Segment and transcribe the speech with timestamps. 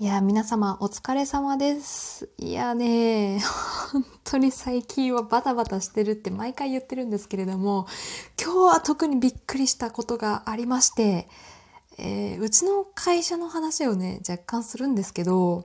[0.00, 2.28] いや、皆様お疲れ様です。
[2.38, 3.38] いやね、
[3.92, 7.86] 本当に最近はバタバタしてるって毎回言ってるんですけれども、
[8.42, 11.28] 今日は特にびっくりしたことがありまして、
[11.96, 15.64] えーうちの会社の話をね、若干するんですけど、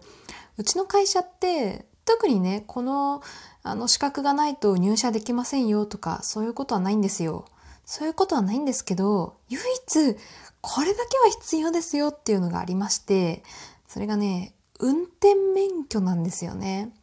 [0.57, 3.23] うちの会社って、特にね、この、
[3.63, 7.45] あの、資格がないと入社できませんよとか、そういうことはないんですよ。
[7.83, 10.15] そういうことはないんですけど、唯一、
[10.61, 13.41] これだけは必要ですよっていうのがありまして、
[13.89, 16.93] それがね、運転免許なんですよね。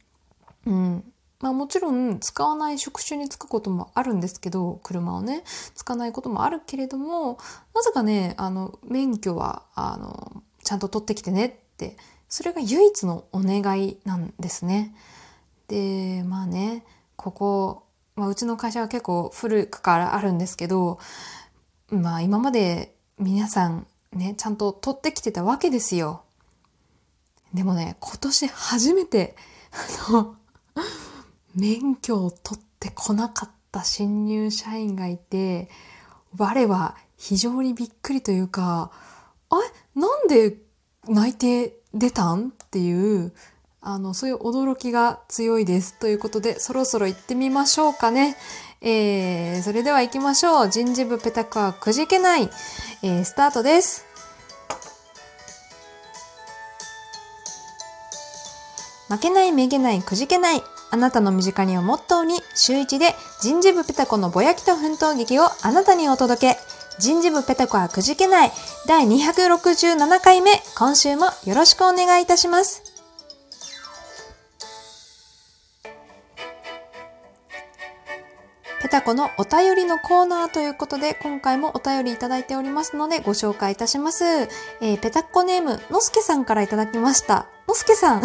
[0.66, 1.12] うん。
[1.40, 5.42] まあもちろん使わない職種に就くこともあるんですけど、車をね、
[5.74, 7.38] 使わないこともあるけれども、
[7.74, 11.96] なぜかね、あの、免許は、あの、ちゃんと取ってきてねって、
[12.28, 14.94] それが唯一のお願いなんですね。
[15.66, 16.84] で、まあね、
[17.16, 17.82] ここ、
[18.14, 21.00] まあうちの会社は結構古くからあるんですけど、
[21.90, 26.22] まあ今まで皆さんね、ちゃんと取ってきてたわけですよ。
[27.54, 29.36] でもね、今年初めて、
[30.08, 30.36] あの、
[31.54, 35.70] 免許を取ってこなかった新入社員がいて、
[36.36, 38.90] 我は非常にびっくりというか、
[39.48, 40.00] あれ？
[40.00, 40.58] なんで
[41.08, 42.48] 内定出たん？
[42.48, 43.32] っていう、
[43.80, 45.98] あの、そういう驚きが強いです。
[45.98, 48.36] ということで、そろそろ行ってみましょうかね。
[48.82, 50.68] えー、それでは行きましょう。
[50.68, 52.50] 人事部ペタクはくじけない。
[53.02, 54.04] えー、スタートです。
[59.08, 60.62] 負けない、めげない、くじけない。
[60.90, 66.58] あなたの身近にをモットーに、週一で人事部ペタコのぼやきと奮闘劇をあなたにお届け。
[66.98, 68.52] 人事部ペタコはくじけない。
[68.86, 72.82] 第267回目、今週もよろしくお願いいたします。
[78.82, 84.24] ペタコのお便りのコーナーということで、今回もお便りいただいておりますので、ご紹介いたします。
[84.24, 87.46] えーペタコネーム、のすけさんからいただきました。
[87.68, 88.22] のすけさん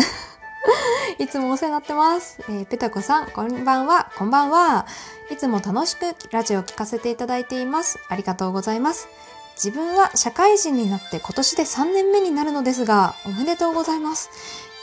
[1.17, 2.37] いつもお世話になってます。
[2.49, 4.85] えーペタコさん、こんばんは、こんばんは。
[5.29, 7.99] いつも楽しくラジオを聞かせていただいています。
[8.09, 9.07] ありがとうございます。
[9.55, 14.29] 自分は社会人になって今年で3年目になるのですが、おめでとうございます。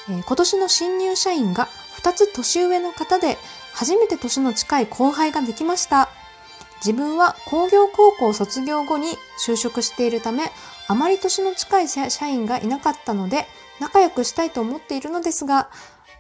[0.08, 1.68] えー今年の新入社員が
[2.02, 3.38] 2つ年上の方で、
[3.72, 6.08] 初めて年の近い後輩ができました。
[6.84, 10.52] 自分は工業高校卒業後に就職しているため、
[10.86, 13.46] あまり年の近い社員がいなかったので、
[13.80, 15.70] 仲良くしたいと思っているのですが、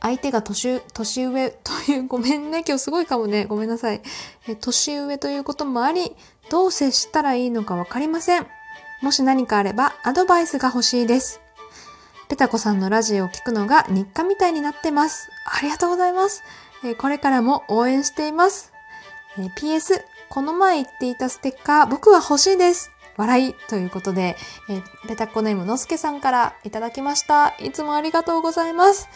[0.00, 4.02] 相手が年年上 という、ごめんね、今日すごいかもね、ごめんなさい。
[4.46, 6.16] え年上ということもあり、
[6.50, 8.46] どう接したらいいのかわかりません。
[9.02, 11.40] もし何かあればアドバイスが欲しいです。
[12.28, 15.30] ペタコさんのラジオを聞くのが日課みたいになってます。
[15.46, 16.42] ありがとうございます。
[16.84, 18.72] えこれからも応援しています。
[19.56, 22.90] PS、この前言っていたステッカー、僕は欲しいです。
[23.18, 24.36] 笑いということで、
[24.70, 27.54] えーペタッコネームのすけさんからいただきました。
[27.58, 29.08] いつもありがとうございます。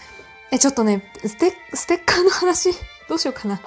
[0.50, 2.72] え、ちょっとね、ステステッカーの話、
[3.08, 3.60] どうしようかな。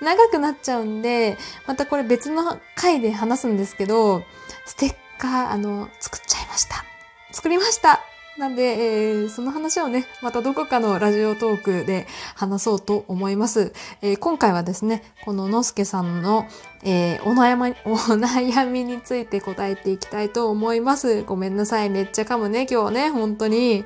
[0.00, 4.22] 長くなっちゃうんで、またこれ別の回で話すんですけど、
[4.66, 6.84] ステッカー、あの、作っちゃいました。
[7.32, 8.00] 作りました。
[8.38, 12.06] なんで、えーその話をね、またどこかのラジオトークで
[12.36, 13.72] 話そうと思います。
[14.00, 16.46] えー今回はですね、こののすけさんの、
[16.84, 21.22] えーお悩み、お悩みについて答えていきたいと思います。
[21.24, 21.90] ごめんなさい。
[21.90, 23.84] めっちゃ噛むね、今日ね、本当に。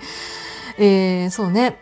[0.78, 1.78] えーそうね。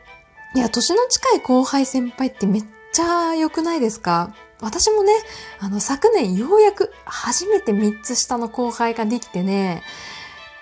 [0.54, 4.32] いや、年の近い後輩先輩ってめっちゃ良くないですか？
[4.60, 5.12] 私もね、
[5.58, 9.82] あの、昨年ようやく初めて3つ下の後輩ができてね、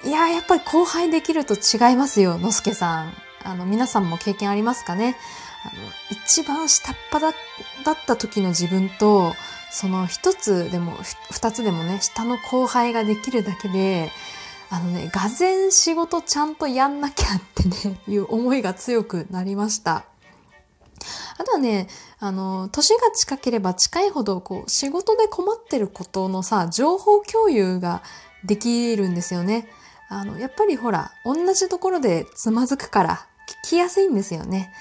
[0.04, 3.12] いや、やっぱり後輩できると違いますよ、のすけさん。
[3.42, 5.16] あの、皆さんも経験ありますかね？
[5.64, 5.72] あの、
[6.10, 7.34] 一番下っ端
[7.84, 9.34] だった時の自分と、
[9.70, 10.96] その一つでも、
[11.32, 14.10] 二つでもね、下の後輩ができるだけで、
[14.70, 20.04] あのね、がぜ仕事ちゃんとやんなきゃってね、 いう思いが強くなりました。
[21.38, 21.88] あとはね、
[22.20, 28.02] あの、年が近ければ近いほど、こう、仕事で困ってることのさ、情報共有が
[28.44, 29.68] できるんですよね。
[30.08, 33.26] あの、やっぱりほら、同じところでつまずくから、
[33.64, 34.72] 聞きやすいんですよね。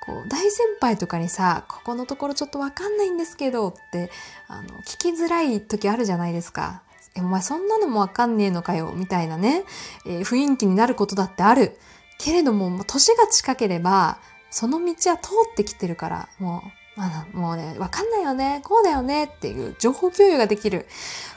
[0.00, 4.10] こう、大先輩とかにさ、ここのところちょっとわかんないんですけどって、
[4.48, 6.82] あの、聞きづらい時あるじゃないですか。
[7.16, 9.64] え、お前そんなのもわかんねえのかよ、みたいなね、
[10.06, 11.78] えー雰囲気になることだってある。
[12.18, 14.18] けれども、もう年が近ければ、
[14.50, 20.86] その道は通ってきてるから、もう、まあ、もうね、わかんないよね、こうだよねっていう情報共有ができる。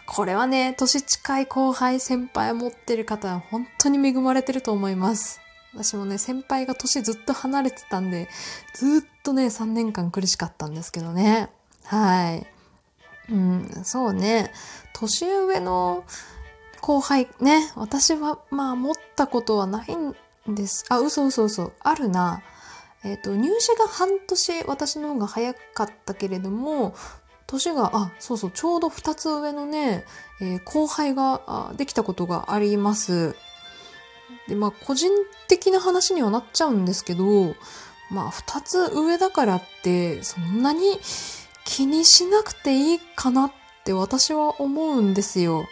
[0.06, 5.42] これはね、年近い後輩、先輩持ってる方は本当に恵まれてると思います。
[5.74, 8.30] 私もね、先輩が年ずっと離れてたんで、
[8.74, 11.50] ずっとね、3年間苦しかったんですけどね。
[11.84, 12.48] はい。
[13.30, 14.52] うん、そうね。
[14.94, 16.06] 年上の
[16.82, 20.16] 後輩ね、私はまあ持ったことはないん
[20.48, 20.86] です。
[20.90, 21.74] あ、嘘嘘嘘。
[21.82, 22.42] あるな。
[23.04, 26.96] えっ、ー、と、入社が半年私の方が早かったけれども、
[27.48, 30.06] 年が、あ、そうそう、ちょうど2つ上のね、
[30.42, 33.36] えー、後輩ができたことがあります。
[34.48, 35.12] で、まあ、個人
[35.48, 37.56] 的な話にはなっちゃうんですけど、
[38.12, 41.00] まあ、2つ上だからって、そんなに
[41.66, 43.52] 気にしなくていいかなっ
[43.86, 45.68] て私は思うんですよ。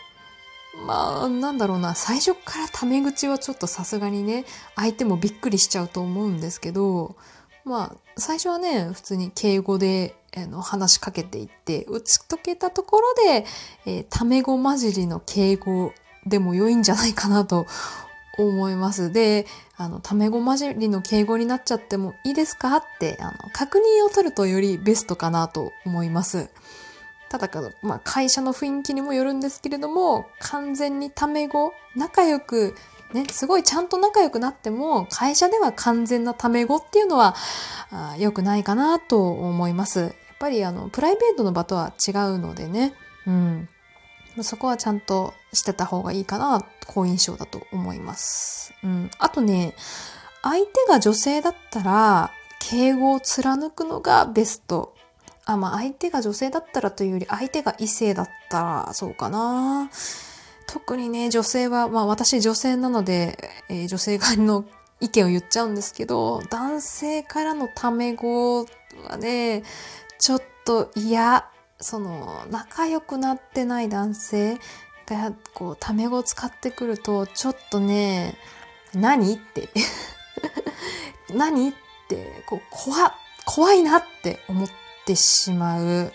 [0.86, 4.46] まあ、なんだろうな、最初からタメ口はちょっとさすがにね、
[4.76, 7.16] 相手もびっくりしちゃうと思うんですけど、
[7.66, 13.46] まあ、最初はね、普通に敬語で、えー、の話しかけていって、打ち解けたところで、
[13.86, 15.94] えー、タメ語混じりの敬語
[16.26, 17.66] でも良いんじゃないかなと
[18.38, 19.12] 思います。
[19.12, 26.50] で、あの、タメ語混じりの敬語になっちゃってもいいですかって、あの、確認を取るとよりベストかなと思います。
[27.30, 32.76] ただか、まあ、会社の雰囲気にもよるんですけれども、完全にタメ語、仲良く、
[33.14, 37.36] ね、すごいちゃんと仲良くなっても、会社では完全なタメ語っていうのは、
[38.18, 40.00] 良くないかなと思います。
[40.00, 42.94] やっぱりあの、プライベートの場とは違うのでね、
[43.26, 43.70] うん。
[44.42, 48.74] そこはちゃんとしてた方がいいかな、好印象だと思います。
[48.84, 49.10] うん。
[49.20, 49.74] あとね、
[50.44, 54.94] 相手が女性だったら、敬語を貫くのがベスト
[55.48, 59.90] あ、まあ相手が女性だったらというより相手が異性だったらそうかな。
[60.68, 63.38] 特にね、女性は、まあ私女性なので、
[63.70, 64.66] えー、女性側の
[65.00, 68.66] 意見を言っちゃうんですけど、男性からのタメ語
[69.08, 69.64] はね、
[70.20, 71.50] ちょっと嫌。
[71.80, 74.58] その、仲良くなってない男性
[75.06, 78.36] が、こう、タメ語を使ってくると、ちょっとね、
[78.96, 79.70] 何って
[81.34, 81.74] 何っ
[82.10, 83.14] て、こう、怖、
[83.46, 86.12] 怖いなって思って、ってしまう。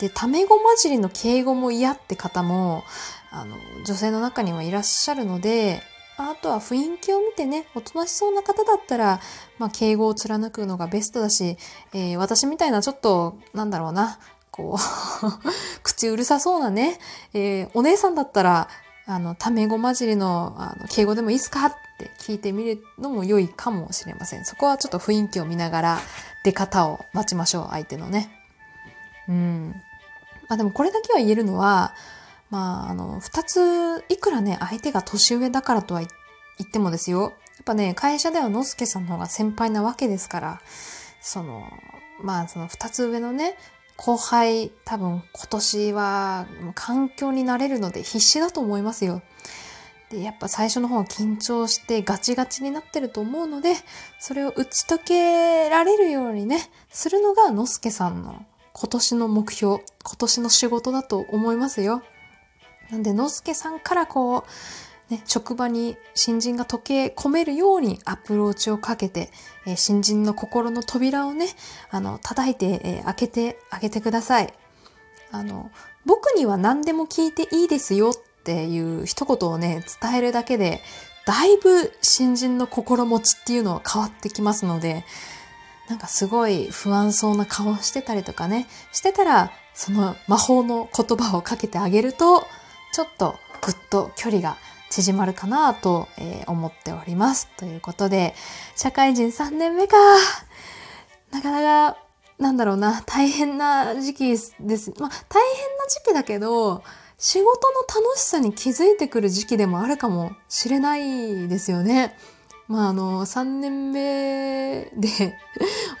[0.00, 2.82] で、タメ語混じりの敬語も嫌って方も、
[3.30, 5.82] あの、女性の中にはいらっしゃるので、
[6.16, 9.20] あとは雰囲気を見てね、おとなしそうな方だったら、
[9.58, 11.56] まあ、敬語を貫くのがベストだし、
[11.94, 14.18] えー、私みたいなちょっと、なんだろうな、
[14.50, 14.78] こう
[15.84, 16.98] 口うるさそうなね、
[17.34, 18.68] えー、お姉さんだったら、
[19.08, 24.44] あの、タメ語混じりの、あの、敬語でもいいっすかって聞いてみるのも良いかもしれません。
[24.44, 25.98] そこはちょっと雰囲気を見ながら、
[26.44, 28.30] 出方を待ちましょう、相手のね。
[29.26, 29.74] うん。
[30.46, 31.94] まあでもこれだけは言えるのは、
[32.50, 36.08] まあ、あの、二つ、いくらね、相手が年上だからとは言
[36.62, 37.22] ってもですよ。
[37.22, 37.32] やっ
[37.64, 40.60] ぱね、会社ではのすけさんの方が先輩なわけですから、
[41.22, 41.66] その、
[42.22, 43.56] まあ、その二つ上のね、
[43.98, 46.46] 後輩、多分今年は
[46.76, 49.22] 環境になれるので必死だと思いますよ。
[50.08, 53.74] で、やっぱ最初の方緊張してガチガチになってると思うので、
[54.20, 62.02] それを打ち解けられるようにね、するのがのすけさんの今年の目標、今年の仕事だと思いますよ。
[62.90, 64.42] なんで、のすけさんからこう、
[65.10, 69.30] ね、職場に新人が溶け込めるようにアプローチをかけて、
[69.66, 71.46] えー、新人の心の扉をね、
[71.90, 74.52] あの、叩いて、えー、開けてあげてください。
[75.30, 75.70] あの、
[76.04, 80.82] 僕には何でも聞いていいですよっていう一言をね、伝えるだけで、
[81.26, 85.04] だいぶ新人の心持ちっていうのは変わってきますので、
[85.88, 92.46] なんかすごい不安そうな顔してたりとかね、してたら、その魔法の言葉をかけてあげると、
[92.92, 94.56] ちょっとぐっと距離が
[94.90, 96.08] 縮まるかなと、
[96.46, 97.48] 思っております。
[97.56, 98.34] ということで、
[98.76, 99.96] 社会人3年目か。
[101.30, 101.98] なかなか、
[102.38, 104.54] なんだろうな、大変な時期です。
[104.58, 104.66] ま
[105.06, 106.82] あ、大変な時期だけど、
[107.18, 112.16] 仕事の楽しさに気づいてくる時期でもあるかもしれないですよね。
[112.68, 115.36] まああの、3年目で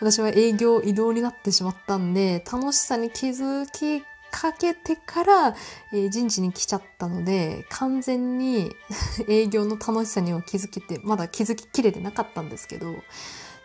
[0.00, 5.56] 私は営業移動になってしまったんで、楽しさに気づきかけてから、
[5.92, 8.74] えー、人事に来ちゃったので、完全に
[9.28, 12.96] 営業の楽しさには気づけて、まだ気づききれてなかったんですけど、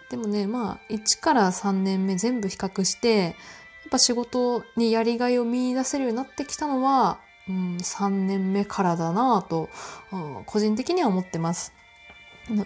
[0.09, 3.33] でもね、まあ、1から3年目全部比較して、やっ
[3.89, 9.69] ぱ仕事にやりがいを見出せるようになってきたのは、うん、3年目からだなぁと、
[10.11, 11.73] うん、個人的には思ってます。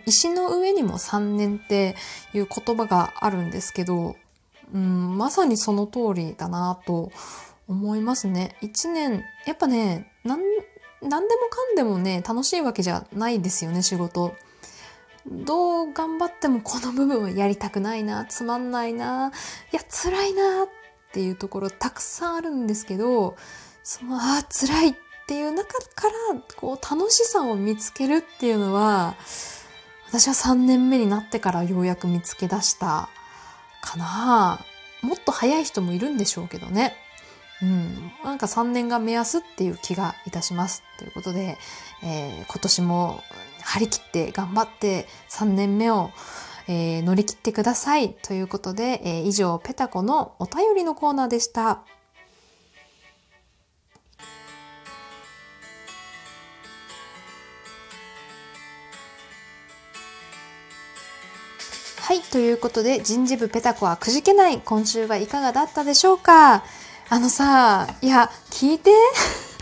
[0.05, 1.95] 石の上にも3年って
[2.33, 4.15] いう言葉があるんですけど、
[4.73, 7.11] うん、まさにその通りだなと
[7.67, 8.55] 思いますね。
[8.61, 10.39] 一年、やっぱね、なん、
[11.01, 14.35] なんでもかんでもね、楽しいわけじゃないですよね、仕事。
[15.25, 19.31] どう頑張ってもこの部分はやりたくないな、つまんないな、
[19.73, 20.67] いや、辛いなっ
[21.11, 23.35] ていうところたくさんあるんですけど、
[23.83, 24.95] その、ああ、辛いっ
[25.27, 29.15] ていう中から、こう、楽しさを見つけるっていうのは、
[30.07, 33.09] 私は3年目になってからようやく見つけ出した
[33.81, 34.59] かな。
[35.01, 36.95] もっと早い人もいるんでしょうけどね。
[37.61, 40.83] うん、なんか3年が目安っていう気がいたします。
[40.99, 41.57] ということで、
[42.03, 43.23] えー、今年も
[43.63, 46.11] 張り切って頑張って3年目を、
[46.67, 48.13] えー、乗り切ってください。
[48.13, 51.81] ということで、えー、以上、ペタコのお便りのコーナーでした。
[62.07, 62.21] はい。
[62.21, 64.61] ということで、人事部ペタコはくじけない。
[64.61, 66.63] 今週はいかがだったでしょうか？
[67.09, 68.91] あのさ、いや、聞いて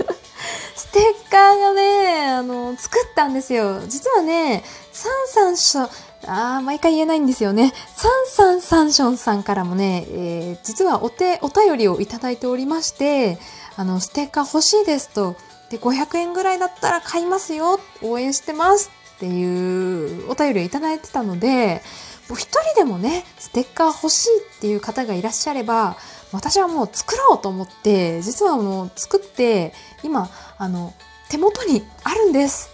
[0.76, 3.82] ステッカーがね、あの、作ったんですよ。
[3.88, 5.90] 実はね、サンサンション、
[6.28, 7.72] あー、毎回言えないんですよね。
[7.96, 13.38] サンサンサンションさんからもね、えー、実はお手、お便りをいただいておりまして、
[13.76, 15.36] あの、ステッカー欲しいですと。
[15.70, 17.80] で、500円ぐらいだったら買いますよ。
[18.02, 21.84] 応援してますっていうお便りをいただいてたので、
[22.30, 25.96] お一人でもね、ステッカー欲しいっていう方がいらっしゃれば、
[26.32, 30.94] 私はもう作ろうと思って、実はもう作って、今、あの、
[31.30, 32.70] 手元にあるんです。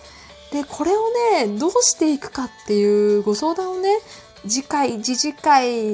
[0.52, 3.90] で、これをね、どうしていくかっていうご相談をね、
[4.48, 5.94] 次回、次次回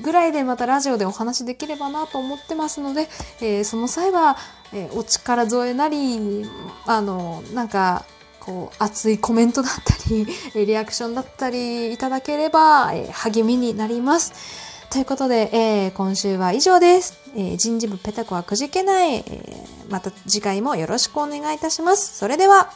[0.00, 3.08] ぐらいでまたラジオでお話しできればなと思ってますので、
[3.40, 4.36] えー、その際は、
[4.72, 6.46] えー、お力添えなり、
[6.86, 8.04] あの、なんか、
[8.40, 10.26] こう熱いコメントだったり、
[10.66, 14.67] リアクションだったりいただければ、え励みになります。
[14.90, 17.20] ということで、えー、今週は以上です。
[17.36, 22.16] えー、人事部ペタコはくじけない、えー、また次回もよろしくお願いいたします。
[22.16, 22.72] それでは。